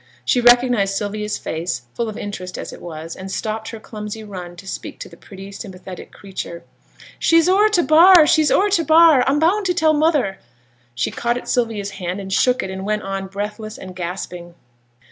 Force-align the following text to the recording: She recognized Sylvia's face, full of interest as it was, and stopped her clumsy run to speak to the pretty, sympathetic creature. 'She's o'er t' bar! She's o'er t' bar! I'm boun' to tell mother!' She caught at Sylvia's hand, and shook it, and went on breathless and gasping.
She 0.25 0.41
recognized 0.41 0.95
Sylvia's 0.97 1.37
face, 1.37 1.83
full 1.93 2.09
of 2.09 2.17
interest 2.17 2.57
as 2.57 2.73
it 2.73 2.81
was, 2.81 3.15
and 3.15 3.31
stopped 3.31 3.69
her 3.69 3.79
clumsy 3.79 4.23
run 4.23 4.55
to 4.55 4.67
speak 4.67 4.97
to 4.97 5.09
the 5.09 5.15
pretty, 5.15 5.51
sympathetic 5.51 6.11
creature. 6.11 6.63
'She's 7.19 7.47
o'er 7.47 7.69
t' 7.69 7.83
bar! 7.83 8.25
She's 8.25 8.49
o'er 8.49 8.69
t' 8.71 8.81
bar! 8.81 9.23
I'm 9.27 9.37
boun' 9.37 9.63
to 9.65 9.75
tell 9.75 9.93
mother!' 9.93 10.39
She 10.95 11.11
caught 11.11 11.37
at 11.37 11.47
Sylvia's 11.47 11.91
hand, 11.91 12.19
and 12.19 12.33
shook 12.33 12.63
it, 12.63 12.71
and 12.71 12.83
went 12.83 13.03
on 13.03 13.27
breathless 13.27 13.77
and 13.77 13.95
gasping. 13.95 14.55